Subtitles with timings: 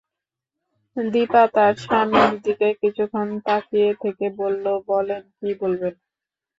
[0.97, 5.93] দিপা তার স্বামীর দিকে কিছুক্ষণ তাকিয়ে থেকে বলল, বলেন, কী বলবেন।